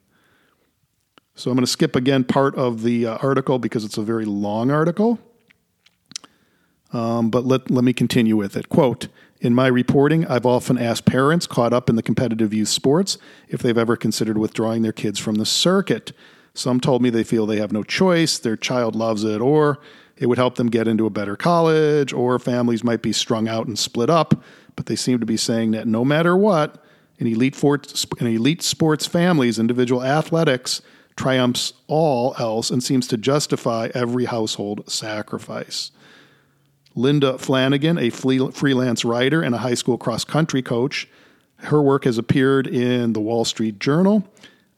So 1.34 1.50
I'm 1.50 1.56
going 1.56 1.66
to 1.66 1.70
skip 1.70 1.96
again 1.96 2.22
part 2.22 2.54
of 2.54 2.82
the 2.82 3.06
uh, 3.06 3.16
article 3.16 3.58
because 3.58 3.84
it's 3.84 3.98
a 3.98 4.02
very 4.02 4.24
long 4.24 4.70
article. 4.70 5.18
Um, 6.92 7.28
but 7.28 7.44
let, 7.44 7.68
let 7.68 7.82
me 7.82 7.92
continue 7.92 8.36
with 8.36 8.56
it. 8.56 8.68
Quote 8.68 9.08
In 9.40 9.52
my 9.52 9.66
reporting, 9.66 10.24
I've 10.26 10.46
often 10.46 10.78
asked 10.78 11.04
parents 11.04 11.48
caught 11.48 11.72
up 11.72 11.90
in 11.90 11.96
the 11.96 12.02
competitive 12.02 12.54
youth 12.54 12.68
sports 12.68 13.18
if 13.48 13.62
they've 13.62 13.76
ever 13.76 13.96
considered 13.96 14.38
withdrawing 14.38 14.82
their 14.82 14.92
kids 14.92 15.18
from 15.18 15.34
the 15.34 15.44
circuit. 15.44 16.12
Some 16.54 16.78
told 16.78 17.02
me 17.02 17.10
they 17.10 17.24
feel 17.24 17.46
they 17.46 17.58
have 17.58 17.72
no 17.72 17.82
choice, 17.82 18.38
their 18.38 18.56
child 18.56 18.94
loves 18.94 19.24
it, 19.24 19.40
or 19.40 19.80
it 20.16 20.26
would 20.26 20.38
help 20.38 20.54
them 20.56 20.68
get 20.68 20.88
into 20.88 21.06
a 21.06 21.10
better 21.10 21.36
college, 21.36 22.12
or 22.12 22.38
families 22.38 22.82
might 22.82 23.02
be 23.02 23.12
strung 23.12 23.48
out 23.48 23.66
and 23.66 23.78
split 23.78 24.10
up. 24.10 24.42
But 24.74 24.86
they 24.86 24.96
seem 24.96 25.20
to 25.20 25.26
be 25.26 25.36
saying 25.36 25.72
that 25.72 25.86
no 25.86 26.04
matter 26.04 26.36
what, 26.36 26.82
in 27.18 27.26
elite, 27.26 27.62
in 27.62 28.26
elite 28.26 28.62
sports 28.62 29.06
families, 29.06 29.58
individual 29.58 30.02
athletics 30.02 30.82
triumphs 31.16 31.72
all 31.86 32.34
else 32.38 32.70
and 32.70 32.82
seems 32.82 33.06
to 33.08 33.16
justify 33.16 33.88
every 33.94 34.26
household 34.26 34.90
sacrifice. 34.90 35.90
Linda 36.94 37.38
Flanagan, 37.38 37.98
a 37.98 38.10
freelance 38.10 39.04
writer 39.04 39.42
and 39.42 39.54
a 39.54 39.58
high 39.58 39.74
school 39.74 39.98
cross 39.98 40.24
country 40.24 40.62
coach, 40.62 41.08
her 41.58 41.80
work 41.80 42.04
has 42.04 42.18
appeared 42.18 42.66
in 42.66 43.14
the 43.14 43.20
Wall 43.20 43.44
Street 43.44 43.78
Journal, 43.78 44.26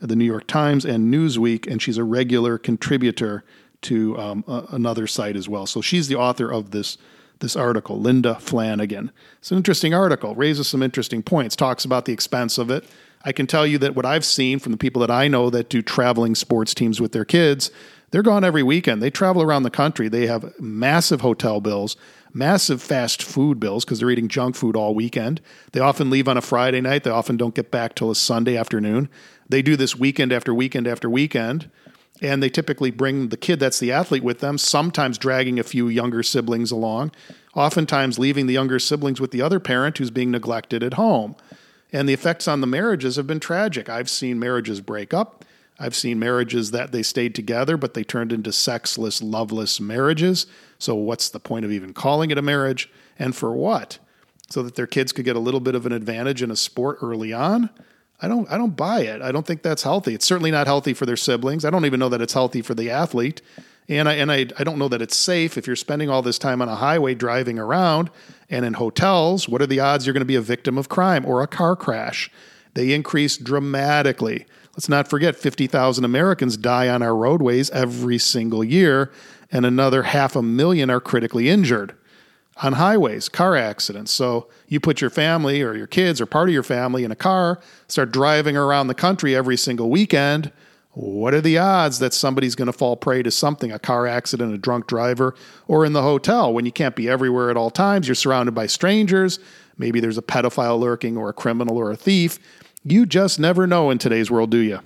the 0.01 0.15
New 0.15 0.25
York 0.25 0.47
Times, 0.47 0.85
and 0.85 1.13
Newsweek, 1.13 1.67
and 1.67 1.83
she's 1.83 1.99
a 1.99 2.05
regular 2.05 2.57
contributor 2.57 3.45
to 3.83 4.19
um, 4.19 4.45
a, 4.47 4.65
another 4.71 5.07
site 5.07 5.37
as 5.37 5.49
well. 5.49 5.67
So 5.67 5.81
she's 5.81 6.09
the 6.09 6.17
author 6.17 6.51
of 6.51 6.71
this 6.71 6.99
this 7.41 7.57
article, 7.57 8.01
Linda 8.01 8.35
Flanagan. 8.41 9.13
It's 9.39 9.53
an 9.53 9.59
interesting 9.59 9.95
article, 9.95 10.35
raises 10.35 10.67
some 10.67 10.83
interesting 10.83 11.23
points, 11.23 11.55
talks 11.55 11.85
about 11.85 12.05
the 12.05 12.13
expense 12.13 12.59
of 12.59 12.69
it. 12.69 12.85
I 13.25 13.33
can 13.33 13.47
tell 13.47 13.67
you 13.67 13.79
that 13.79 13.95
what 13.95 14.07
I've 14.07 14.25
seen 14.25 14.59
from 14.59 14.73
the 14.73 14.79
people 14.79 15.01
that 15.01 15.11
I 15.11 15.29
know 15.29 15.51
that 15.51 15.69
do 15.69 15.83
traveling 15.83 16.35
sports 16.35 16.75
teams 16.75 17.01
with 17.01 17.13
their 17.13 17.25
kids, 17.25 17.71
they're 18.11 18.23
gone 18.23 18.45
every 18.45 18.63
weekend. 18.63 19.03
They 19.03 19.11
travel 19.11 19.43
around 19.43 19.65
the 19.65 19.71
country. 19.71 20.09
They 20.09 20.27
have 20.27 20.59
massive 20.59 21.21
hotel 21.21 21.61
bills, 21.61 21.97
massive 22.33 22.81
fast 22.81 23.23
food 23.23 23.61
bills 23.61 23.85
because 23.85 24.01
they're 24.01 24.11
eating 24.11 24.29
junk 24.29 24.57
food 24.57 24.77
all 24.77 24.95
weekend. 24.95 25.41
They 25.73 25.81
often 25.81 26.11
leave 26.11 26.29
on 26.29 26.37
a 26.37 26.43
Friday 26.43 26.81
night. 26.81 27.05
They 27.05 27.11
often 27.11 27.37
don't 27.37 27.55
get 27.55 27.71
back 27.71 27.95
till 27.95 28.11
a 28.11 28.15
Sunday 28.15 28.57
afternoon. 28.57 29.09
They 29.49 29.63
do 29.63 29.77
this 29.77 29.97
weekend 29.97 30.33
after 30.33 30.55
weekend 30.55 30.87
after 30.87 31.11
weekend 31.11 31.71
and 32.21 32.43
they 32.43 32.49
typically 32.49 32.91
bring 32.91 33.29
the 33.29 33.37
kid 33.37 33.61
that's 33.61 33.79
the 33.79 33.93
athlete 33.93 34.25
with 34.25 34.41
them, 34.41 34.59
sometimes 34.59 35.19
dragging 35.19 35.59
a 35.59 35.65
few 35.65 35.89
younger 35.89 36.23
siblings 36.23 36.71
along, 36.71 37.13
oftentimes 37.55 38.19
leaving 38.19 38.47
the 38.47 38.55
younger 38.55 38.79
siblings 38.79 39.21
with 39.21 39.31
the 39.31 39.43
other 39.43 39.61
parent 39.61 39.99
who's 39.99 40.11
being 40.11 40.31
neglected 40.31 40.83
at 40.83 40.95
home. 40.95 41.37
And 41.93 42.09
the 42.09 42.13
effects 42.13 42.49
on 42.49 42.61
the 42.61 42.67
marriages 42.67 43.17
have 43.17 43.27
been 43.27 43.41
tragic. 43.41 43.89
I've 43.89 44.11
seen 44.11 44.39
marriages 44.39 44.81
break 44.81 45.15
up. 45.15 45.45
I've 45.79 45.95
seen 45.95 46.19
marriages 46.19 46.73
that 46.73 46.91
they 46.91 47.03
stayed 47.03 47.35
together, 47.35 47.77
but 47.77 47.95
they 47.95 48.03
turned 48.03 48.33
into 48.33 48.53
sexless, 48.53 49.23
loveless 49.23 49.81
marriages. 49.81 50.47
So, 50.79 50.95
what's 50.97 51.29
the 51.29 51.39
point 51.39 51.65
of 51.65 51.71
even 51.71 51.95
calling 51.95 52.31
it 52.31 52.39
a 52.39 52.43
marriage? 52.43 52.91
And 53.19 53.35
for 53.35 53.53
what? 53.53 53.99
So 54.51 54.63
that 54.65 54.75
their 54.75 54.87
kids 54.87 55.13
could 55.13 55.25
get 55.25 55.37
a 55.37 55.41
little 55.41 55.61
bit 55.61 55.75
of 55.75 55.87
an 55.87 55.93
advantage 55.93 56.43
in 56.43 56.51
a 56.51 56.57
sport 56.57 56.99
early 57.01 57.33
on? 57.33 57.71
I 58.21 58.29
don't 58.29 58.51
I 58.51 58.59
don't 58.59 58.77
buy 58.77 59.01
it. 59.01 59.23
I 59.23 59.31
don't 59.31 59.47
think 59.47 59.63
that's 59.63 59.83
healthy. 59.83 60.15
It's 60.15 60.27
certainly 60.27 60.51
not 60.51 60.67
healthy 60.67 60.93
for 60.93 61.07
their 61.07 61.17
siblings. 61.17 61.65
I 61.65 61.71
don't 61.71 61.85
even 61.85 62.01
know 62.01 62.09
that 62.09 62.21
it's 62.21 62.33
healthy 62.33 62.63
for 62.63 62.75
the 62.75 62.91
athlete. 62.91 63.43
And 63.89 64.09
I 64.09 64.15
and 64.15 64.31
I, 64.31 64.47
I 64.59 64.65
don't 64.65 64.79
know 64.79 64.89
that 64.89 65.01
it's 65.01 65.17
safe 65.17 65.57
if 65.57 65.67
you're 65.67 65.77
spending 65.77 66.11
all 66.11 66.23
this 66.23 66.39
time 66.39 66.61
on 66.61 66.69
a 66.69 66.77
highway 66.77 67.15
driving 67.15 67.59
around 67.59 68.11
and 68.51 68.65
in 68.65 68.75
hotels, 68.75 69.49
what 69.49 69.63
are 69.63 69.67
the 69.67 69.81
odds 69.81 70.07
you're 70.07 70.13
going 70.13 70.21
to 70.21 70.27
be 70.27 70.35
a 70.35 70.41
victim 70.41 70.77
of 70.77 70.89
crime 70.89 71.25
or 71.25 71.43
a 71.43 71.47
car 71.47 71.77
crash? 71.77 72.31
They 72.75 72.93
increase 72.93 73.37
dramatically. 73.37 74.47
Let's 74.73 74.89
not 74.89 75.09
forget 75.09 75.35
50,000 75.35 76.05
Americans 76.05 76.57
die 76.57 76.89
on 76.89 77.03
our 77.03 77.17
roadways 77.17 77.71
every 77.71 78.19
single 78.19 78.63
year 78.63 79.11
and 79.51 79.65
another 79.65 80.05
half 80.05 80.37
a 80.37 80.43
million 80.43 80.91
are 80.91 81.01
critically 81.01 81.49
injured 81.49 81.95
on 82.63 82.75
highways, 82.75 83.29
car 83.29 83.57
accidents. 83.57 84.13
So 84.13 84.49
you 84.67 84.81
put 84.81 85.01
your 85.01 85.11
family 85.11 85.63
or 85.63 85.75
your 85.75 85.87
kids 85.87 86.21
or 86.21 86.27
part 86.27 86.49
of 86.49 86.53
your 86.53 86.63
family 86.63 87.05
in 87.05 87.13
a 87.13 87.17
car, 87.17 87.61
start 87.87 88.13
driving 88.13 88.57
around 88.57 88.89
the 88.89 88.95
country 88.95 89.37
every 89.37 89.57
single 89.57 89.91
weekend. 89.91 90.53
What 90.93 91.35
are 91.35 91.41
the 91.41 91.59
odds 91.59 92.01
that 92.01 92.13
somebody's 92.13 92.57
going 92.57 92.67
to 92.67 92.73
fall 92.73 92.97
prey 92.97 93.23
to 93.23 93.31
something, 93.31 93.71
a 93.71 93.79
car 93.79 94.07
accident, 94.07 94.53
a 94.53 94.59
drunk 94.59 94.89
driver, 94.89 95.35
or 95.69 95.85
in 95.85 95.93
the 95.93 96.03
hotel 96.03 96.53
when 96.53 96.67
you 96.67 96.73
can't 96.73 96.97
be 96.97 97.09
everywhere 97.09 97.51
at 97.51 97.57
all 97.57 97.71
times? 97.71 98.09
You're 98.09 98.17
surrounded 98.17 98.53
by 98.53 98.67
strangers. 98.67 99.39
Maybe 99.77 100.01
there's 100.01 100.19
a 100.19 100.23
pedophile 100.23 100.81
lurking 100.81 101.17
or 101.17 101.29
a 101.29 101.33
criminal 101.33 101.77
or 101.77 101.93
a 101.93 101.97
thief. 101.97 102.41
You 102.83 103.07
just 103.07 103.39
never 103.39 103.67
know 103.67 103.91
in 103.91 103.99
today's 103.99 104.31
world, 104.31 104.51
do 104.51 104.59
you? 104.59 104.81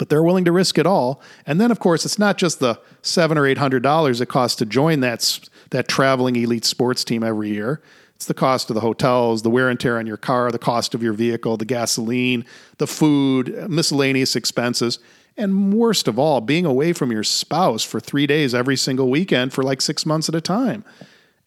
But 0.00 0.08
they're 0.08 0.22
willing 0.22 0.46
to 0.46 0.52
risk 0.52 0.78
it 0.78 0.86
all. 0.86 1.20
And 1.44 1.60
then, 1.60 1.70
of 1.70 1.78
course, 1.78 2.06
it's 2.06 2.18
not 2.18 2.38
just 2.38 2.58
the 2.58 2.80
seven 3.02 3.36
or 3.36 3.46
eight 3.46 3.58
hundred 3.58 3.82
dollars 3.82 4.22
it 4.22 4.30
costs 4.30 4.56
to 4.56 4.64
join 4.64 5.00
that 5.00 5.38
that 5.72 5.88
traveling 5.88 6.36
elite 6.36 6.64
sports 6.64 7.04
team 7.04 7.22
every 7.22 7.50
year. 7.50 7.82
It's 8.14 8.24
the 8.24 8.32
cost 8.32 8.70
of 8.70 8.74
the 8.74 8.80
hotels, 8.80 9.42
the 9.42 9.50
wear 9.50 9.68
and 9.68 9.78
tear 9.78 9.98
on 9.98 10.06
your 10.06 10.16
car, 10.16 10.50
the 10.50 10.58
cost 10.58 10.94
of 10.94 11.02
your 11.02 11.12
vehicle, 11.12 11.58
the 11.58 11.66
gasoline, 11.66 12.46
the 12.78 12.86
food, 12.86 13.68
miscellaneous 13.68 14.36
expenses. 14.36 15.00
And 15.36 15.74
worst 15.74 16.08
of 16.08 16.18
all, 16.18 16.40
being 16.40 16.64
away 16.64 16.94
from 16.94 17.12
your 17.12 17.22
spouse 17.22 17.84
for 17.84 18.00
three 18.00 18.26
days 18.26 18.54
every 18.54 18.76
single 18.78 19.10
weekend 19.10 19.52
for 19.52 19.62
like 19.62 19.82
six 19.82 20.06
months 20.06 20.30
at 20.30 20.34
a 20.34 20.40
time. 20.40 20.82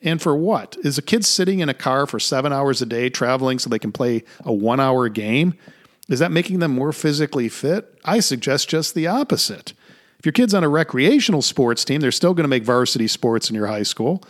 And 0.03 0.21
for 0.21 0.35
what? 0.35 0.77
Is 0.83 0.99
a 0.99 1.01
kid 1.01 1.25
sitting 1.25 1.57
in 1.57 1.69
a 1.69 1.73
car 1.73 2.05
for 2.05 2.19
seven 2.19 2.53
hours 2.53 2.83
a 2.83 2.85
day 2.85 3.09
traveling 3.09 3.57
so 3.57 3.67
they 3.67 3.79
can 3.79 3.91
play 3.91 4.23
a 4.45 4.53
one 4.53 4.79
hour 4.79 5.09
game? 5.09 5.55
Is 6.09 6.19
that 6.19 6.31
making 6.31 6.59
them 6.59 6.71
more 6.71 6.91
physically 6.91 7.49
fit? 7.49 7.97
I 8.03 8.19
suggest 8.19 8.69
just 8.69 8.93
the 8.93 9.07
opposite. 9.07 9.73
If 10.19 10.25
your 10.25 10.33
kid's 10.33 10.53
on 10.53 10.63
a 10.63 10.69
recreational 10.69 11.41
sports 11.41 11.83
team, 11.85 12.01
they're 12.01 12.11
still 12.11 12.33
going 12.33 12.45
to 12.45 12.49
make 12.49 12.63
varsity 12.63 13.07
sports 13.07 13.49
in 13.49 13.55
your 13.55 13.67
high 13.67 13.83
school. 13.83 14.23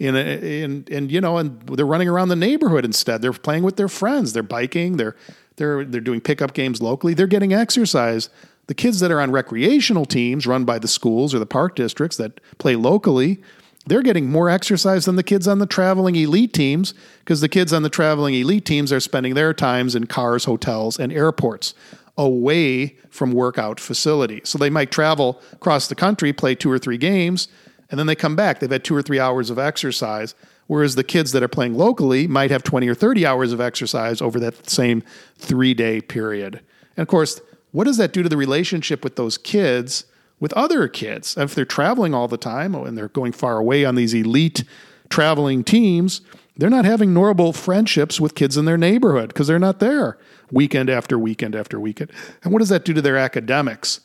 And, 0.00 0.16
and, 0.16 0.88
and, 0.88 1.12
you 1.12 1.20
know, 1.20 1.38
and 1.38 1.60
they're 1.62 1.86
running 1.86 2.08
around 2.08 2.28
the 2.28 2.36
neighborhood 2.36 2.84
instead. 2.84 3.22
They're 3.22 3.32
playing 3.32 3.62
with 3.62 3.76
their 3.76 3.88
friends. 3.88 4.32
They're 4.32 4.42
biking. 4.42 4.96
They're, 4.96 5.16
they're, 5.56 5.84
they're 5.84 6.00
doing 6.00 6.20
pickup 6.20 6.54
games 6.54 6.82
locally. 6.82 7.14
They're 7.14 7.26
getting 7.26 7.52
exercise. 7.52 8.28
The 8.66 8.74
kids 8.74 9.00
that 9.00 9.10
are 9.10 9.20
on 9.20 9.30
recreational 9.30 10.04
teams 10.04 10.46
run 10.46 10.64
by 10.64 10.78
the 10.78 10.88
schools 10.88 11.34
or 11.34 11.38
the 11.38 11.46
park 11.46 11.76
districts 11.76 12.16
that 12.16 12.40
play 12.58 12.74
locally, 12.76 13.42
they're 13.86 14.02
getting 14.02 14.30
more 14.30 14.48
exercise 14.48 15.06
than 15.06 15.16
the 15.16 15.22
kids 15.22 15.48
on 15.48 15.58
the 15.58 15.66
traveling 15.66 16.14
elite 16.14 16.52
teams 16.52 16.94
because 17.20 17.40
the 17.40 17.48
kids 17.48 17.72
on 17.72 17.82
the 17.82 17.90
traveling 17.90 18.34
elite 18.34 18.64
teams 18.64 18.92
are 18.92 19.00
spending 19.00 19.34
their 19.34 19.52
times 19.52 19.94
in 19.94 20.06
cars, 20.06 20.44
hotels, 20.44 20.98
and 20.98 21.12
airports 21.12 21.74
away 22.16 22.96
from 23.10 23.32
workout 23.32 23.80
facilities. 23.80 24.48
So 24.48 24.58
they 24.58 24.70
might 24.70 24.90
travel 24.90 25.40
across 25.52 25.88
the 25.88 25.94
country, 25.94 26.32
play 26.32 26.54
two 26.54 26.70
or 26.70 26.78
three 26.78 26.98
games, 26.98 27.48
and 27.90 27.98
then 27.98 28.06
they 28.06 28.14
come 28.14 28.36
back. 28.36 28.60
They've 28.60 28.70
had 28.70 28.84
two 28.84 28.94
or 28.94 29.02
three 29.02 29.18
hours 29.18 29.50
of 29.50 29.58
exercise. 29.58 30.34
Whereas 30.66 30.94
the 30.94 31.04
kids 31.04 31.32
that 31.32 31.42
are 31.42 31.48
playing 31.48 31.74
locally 31.74 32.26
might 32.26 32.50
have 32.50 32.62
20 32.62 32.88
or 32.88 32.94
30 32.94 33.26
hours 33.26 33.52
of 33.52 33.60
exercise 33.60 34.22
over 34.22 34.38
that 34.40 34.70
same 34.70 35.02
three 35.36 35.74
day 35.74 36.00
period. 36.00 36.60
And 36.96 37.02
of 37.02 37.08
course, 37.08 37.40
what 37.72 37.84
does 37.84 37.96
that 37.96 38.12
do 38.12 38.22
to 38.22 38.28
the 38.28 38.36
relationship 38.36 39.02
with 39.02 39.16
those 39.16 39.36
kids 39.36 40.04
with 40.42 40.52
other 40.54 40.88
kids? 40.88 41.36
If 41.38 41.54
they're 41.54 41.64
traveling 41.64 42.12
all 42.12 42.26
the 42.26 42.36
time 42.36 42.74
oh, 42.74 42.84
and 42.84 42.98
they're 42.98 43.08
going 43.08 43.30
far 43.30 43.58
away 43.58 43.84
on 43.84 43.94
these 43.94 44.12
elite 44.12 44.64
traveling 45.08 45.62
teams, 45.62 46.20
they're 46.56 46.68
not 46.68 46.84
having 46.84 47.14
normal 47.14 47.52
friendships 47.52 48.20
with 48.20 48.34
kids 48.34 48.56
in 48.56 48.64
their 48.64 48.76
neighborhood 48.76 49.28
because 49.28 49.46
they're 49.46 49.60
not 49.60 49.78
there 49.78 50.18
weekend 50.50 50.90
after 50.90 51.16
weekend 51.16 51.54
after 51.54 51.78
weekend. 51.78 52.10
And 52.42 52.52
what 52.52 52.58
does 52.58 52.70
that 52.70 52.84
do 52.84 52.92
to 52.92 53.00
their 53.00 53.16
academics? 53.16 54.00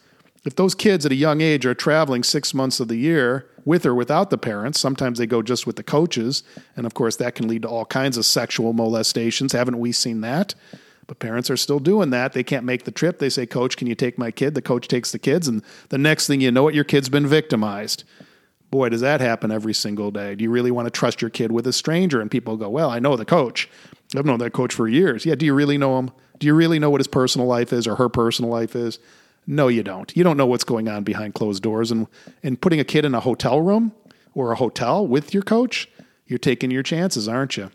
If 0.46 0.56
those 0.56 0.76
kids 0.76 1.08
at 1.08 1.12
a 1.12 1.16
young 1.16 1.42
age 1.42 1.66
are 1.66 1.74
traveling 1.74 2.24
six 2.24 2.54
months 2.54 2.80
of 2.80 2.88
the 2.88 2.96
year 2.96 3.50
with 3.66 3.84
or 3.84 3.96
without 3.96 4.30
the 4.30 4.38
parents, 4.38 4.80
sometimes 4.80 5.18
they 5.18 5.26
go 5.26 5.42
just 5.42 5.66
with 5.66 5.76
the 5.76 5.84
coaches. 5.84 6.44
And 6.78 6.86
of 6.86 6.94
course, 6.94 7.16
that 7.16 7.34
can 7.34 7.48
lead 7.48 7.64
to 7.64 7.68
all 7.68 7.86
kinds 7.86 8.16
of 8.16 8.26
sexual 8.26 8.74
molestations. 8.74 9.54
Haven't 9.54 9.80
we 9.80 9.92
seen 9.92 10.22
that? 10.22 10.54
But 11.08 11.20
parents 11.20 11.50
are 11.50 11.58
still 11.58 11.80
doing 11.80 12.10
that. 12.10 12.34
They 12.34 12.44
can't 12.44 12.66
make 12.66 12.84
the 12.84 12.92
trip. 12.92 13.20
They 13.20 13.30
say, 13.30 13.46
Coach, 13.46 13.78
can 13.78 13.88
you 13.88 13.96
take 13.96 14.18
my 14.18 14.30
kid? 14.30 14.54
The 14.54 14.62
coach 14.62 14.88
takes 14.88 15.12
the 15.12 15.20
kids. 15.20 15.48
And 15.48 15.64
the 15.90 15.98
next 15.98 16.28
thing 16.28 16.42
you 16.42 16.52
know 16.52 16.68
it, 16.68 16.76
your 16.76 16.84
kid's 16.84 17.10
been 17.10 17.26
victimized. 17.26 18.04
Boy, 18.70 18.90
does 18.90 19.00
that 19.00 19.22
happen 19.22 19.50
every 19.50 19.74
single 19.74 20.12
day. 20.12 20.36
Do 20.36 20.44
you 20.44 20.52
really 20.52 20.72
want 20.72 20.86
to 20.86 20.92
trust 20.92 21.22
your 21.22 21.30
kid 21.30 21.54
with 21.54 21.66
a 21.66 21.74
stranger? 21.74 22.20
And 22.20 22.30
people 22.30 22.58
go, 22.58 22.70
Well, 22.70 22.90
I 22.90 23.00
know 23.00 23.16
the 23.16 23.26
coach. 23.26 23.70
I've 24.16 24.26
known 24.26 24.40
that 24.40 24.54
coach 24.54 24.74
for 24.74 24.88
years. 24.88 25.26
Yeah, 25.26 25.36
do 25.36 25.46
you 25.46 25.54
really 25.54 25.78
know 25.78 25.98
him? 25.98 26.12
Do 26.40 26.48
you 26.48 26.54
really 26.54 26.80
know 26.80 26.90
what 26.90 27.00
his 27.00 27.08
personal 27.08 27.48
life 27.48 27.74
is 27.74 27.88
or 27.88 27.96
her 27.96 28.10
personal 28.10 28.52
life 28.52 28.76
is? 28.76 29.00
No, 29.48 29.70
you 29.70 29.84
don't. 29.84 30.16
You 30.16 30.24
don't 30.24 30.38
know 30.38 30.46
what's 30.46 30.66
going 30.66 30.90
on 30.90 31.04
behind 31.04 31.34
closed 31.34 31.64
doors. 31.64 31.90
And, 31.90 32.08
and 32.44 32.60
putting 32.60 32.82
a 32.82 32.84
kid 32.84 33.06
in 33.06 33.16
a 33.16 33.22
hotel 33.22 33.62
room 33.62 33.94
or 34.34 34.52
a 34.52 34.56
hotel 34.56 35.08
with 35.08 35.34
your 35.34 35.44
coach, 35.44 35.90
you're 36.26 36.38
taking 36.38 36.70
your 36.70 36.84
chances, 36.84 37.30
aren't 37.30 37.56
you? 37.56 37.72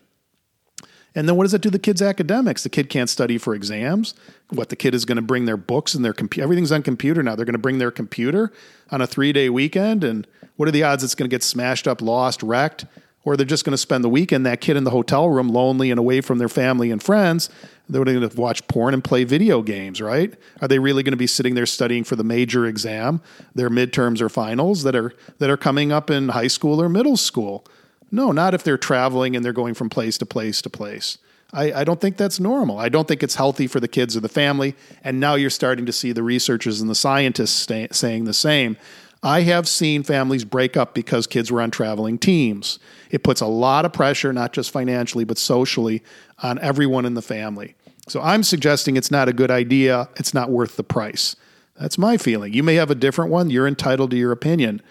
And 1.15 1.29
then 1.29 1.37
what 1.37 1.45
does 1.45 1.53
that 1.53 1.61
do 1.61 1.69
to 1.69 1.73
the 1.73 1.79
kid's 1.79 2.01
academics? 2.01 2.63
The 2.63 2.69
kid 2.69 2.89
can't 2.89 3.11
study 3.11 3.37
for 3.39 3.55
exams. 3.55 4.15
What 4.51 4.71
the 4.71 4.77
kid 4.77 4.95
is 4.95 5.05
going 5.05 5.17
to 5.17 5.23
bring 5.23 5.45
their 5.45 5.57
books 5.57 5.95
and 5.95 6.05
their 6.05 6.15
computer. 6.15 6.45
Everything's 6.45 6.73
on 6.73 6.83
computer 6.83 7.23
now. 7.23 7.37
They're 7.37 7.45
going 7.45 7.53
to 7.53 7.59
bring 7.59 7.79
their 7.79 7.91
computer 7.91 8.53
on 8.91 9.01
a 9.01 9.07
three 9.07 9.33
day 9.33 9.51
weekend. 9.51 10.05
And 10.05 10.27
what 10.57 10.69
are 10.69 10.73
the 10.73 10.85
odds 10.85 11.05
it's 11.05 11.15
going 11.15 11.29
to 11.29 11.35
get 11.35 11.43
smashed 11.43 11.87
up, 11.87 12.01
lost, 12.01 12.43
wrecked? 12.43 12.87
or 13.25 13.37
they're 13.37 13.47
just 13.47 13.65
going 13.65 13.73
to 13.73 13.79
spend 13.79 14.03
the 14.03 14.09
weekend 14.09 14.45
that 14.47 14.61
kid 14.61 14.77
in 14.77 14.85
the 14.85 14.91
hotel 14.91 15.29
room 15.29 15.49
lonely 15.49 15.91
and 15.91 15.99
away 15.99 16.21
from 16.21 16.39
their 16.39 16.49
family 16.49 16.91
and 16.91 17.03
friends 17.03 17.49
they're 17.89 18.05
going 18.05 18.29
to 18.29 18.41
watch 18.41 18.67
porn 18.69 18.95
and 18.95 19.05
play 19.05 19.25
video 19.25 19.63
games 19.63 20.01
right 20.01 20.35
are 20.61 20.69
they 20.69 20.79
really 20.79 21.03
going 21.03 21.13
to 21.13 21.17
be 21.17 21.27
sitting 21.27 21.55
there 21.55 21.67
studying 21.67 22.05
for 22.05 22.17
the 22.17 22.25
major 22.25 22.67
exam 22.67 23.21
their 23.55 23.71
midterms 23.71 24.21
or 24.21 24.29
finals 24.29 24.83
that 24.83 24.97
are 24.97 25.13
that 25.39 25.51
are 25.51 25.57
coming 25.57 25.93
up 25.93 26.11
in 26.11 26.31
high 26.31 26.47
school 26.47 26.81
or 26.81 26.89
middle 26.89 27.17
school 27.17 27.65
no 28.13 28.31
not 28.31 28.55
if 28.55 28.63
they're 28.63 28.79
traveling 28.79 29.35
and 29.35 29.45
they're 29.45 29.53
going 29.53 29.75
from 29.75 29.91
place 29.91 30.17
to 30.17 30.25
place 30.25 30.63
to 30.63 30.71
place 30.71 31.19
I, 31.53 31.73
I 31.73 31.85
don't 31.85 32.01
think 32.01 32.17
that's 32.17 32.41
normal. 32.41 32.79
I 32.79 32.89
don't 32.89 33.07
think 33.07 33.23
it's 33.23 33.35
healthy 33.35 33.67
for 33.67 33.79
the 33.79 33.89
kids 33.89 34.17
or 34.17 34.21
the 34.21 34.29
family. 34.29 34.75
And 35.05 35.21
now 35.21 35.35
you're 35.35 35.51
starting 35.51 35.85
to 35.87 35.93
see 35.93 36.13
the 36.13 36.23
researchers 36.23 36.81
and 36.81 36.89
the 36.89 36.95
scientists 36.95 37.69
saying 37.91 38.25
the 38.25 38.33
same. 38.33 38.77
I 39.23 39.43
have 39.43 39.69
seen 39.69 40.03
families 40.03 40.45
break 40.45 40.77
up 40.77 40.95
because 40.95 41.27
kids 41.27 41.53
were 41.53 41.61
on 41.61 41.71
traveling 41.71 42.19
teams. 42.19 42.79
It 43.11 43.23
puts 43.23 43.41
a 43.41 43.47
lot 43.47 43.85
of 43.85 43.93
pressure, 43.93 44.33
not 44.33 44.53
just 44.53 44.71
financially, 44.71 45.25
but 45.25 45.39
socially, 45.39 46.03
on 46.43 46.59
everyone 46.59 47.05
in 47.05 47.15
the 47.15 47.23
family. 47.23 47.77
So 48.09 48.21
I'm 48.21 48.43
suggesting 48.43 48.97
it's 48.97 49.13
not 49.13 49.29
a 49.29 49.33
good 49.33 49.51
idea. 49.51 50.09
It's 50.17 50.35
not 50.35 50.51
worth 50.51 50.77
the 50.77 50.83
price. 50.83 51.37
That's 51.79 51.99
my 51.99 52.17
feeling. 52.17 52.53
You 52.53 52.65
may 52.65 52.75
have 52.75 52.91
a 52.91 52.97
different 52.97 53.31
one. 53.31 53.49
You're 53.49 53.69
entitled 53.69 54.11
to 54.11 54.17
your 54.17 54.33
opinion. 54.33 54.83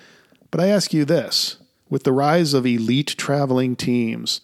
But 0.49 0.61
I 0.61 0.67
ask 0.67 0.93
you 0.93 1.03
this 1.03 1.57
with 1.91 2.03
the 2.03 2.13
rise 2.13 2.55
of 2.55 2.65
elite 2.65 3.13
traveling 3.17 3.75
teams 3.75 4.41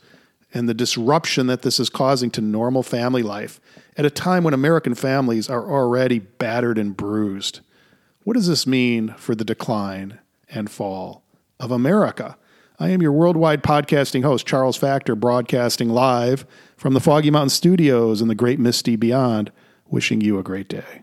and 0.54 0.70
the 0.70 0.74
disruption 0.74 1.48
that 1.48 1.64
this 1.64 1.80
is 1.80 1.90
causing 1.90 2.30
to 2.30 2.42
normal 2.42 2.84
family 2.84 3.24
life 3.24 3.60
at 3.96 4.06
a 4.06 4.12
time 4.12 4.44
when 4.44 4.54
American 4.54 4.94
families 4.94 5.50
are 5.50 5.72
already 5.72 6.20
battered 6.20 6.78
and 6.78 6.96
bruised, 6.96 7.62
what 8.24 8.34
does 8.34 8.48
this 8.48 8.68
mean 8.68 9.16
for 9.18 9.34
the 9.34 9.46
decline 9.46 10.20
and 10.50 10.70
fall 10.70 11.24
of 11.60 11.72
America? 11.72 12.38
I 12.80 12.90
am 12.90 13.02
your 13.02 13.14
worldwide 13.14 13.64
podcasting 13.64 14.24
host, 14.24 14.46
Charles 14.46 14.78
Factor, 14.78 15.16
broadcasting 15.16 15.90
live 15.90 16.46
from 16.76 16.94
the 16.94 17.00
Foggy 17.00 17.32
Mountain 17.32 17.50
Studios 17.50 18.22
in 18.22 18.28
the 18.28 18.36
great 18.36 18.60
misty 18.60 18.96
beyond, 18.96 19.52
wishing 19.88 20.22
you 20.22 20.38
a 20.38 20.44
great 20.44 20.68
day. 20.68 21.02